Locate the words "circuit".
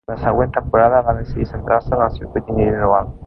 2.19-2.53